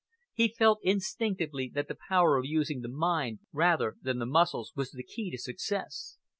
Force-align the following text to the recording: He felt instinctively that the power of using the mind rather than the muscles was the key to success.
He 0.33 0.47
felt 0.47 0.79
instinctively 0.81 1.69
that 1.75 1.87
the 1.87 1.95
power 2.09 2.35
of 2.35 2.43
using 2.43 2.81
the 2.81 2.87
mind 2.89 3.37
rather 3.53 3.97
than 4.01 4.17
the 4.17 4.25
muscles 4.25 4.73
was 4.75 4.89
the 4.89 5.03
key 5.03 5.29
to 5.29 5.37
success. 5.37 6.17